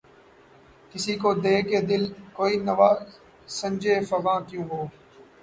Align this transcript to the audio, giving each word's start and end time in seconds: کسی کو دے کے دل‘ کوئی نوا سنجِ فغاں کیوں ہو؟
کسی 0.91 1.13
کو 1.21 1.29
دے 1.43 1.55
کے 1.69 1.79
دل‘ 1.89 2.03
کوئی 2.37 2.55
نوا 2.67 2.89
سنجِ 3.57 3.83
فغاں 4.09 4.39
کیوں 4.47 4.65
ہو؟ 4.71 4.81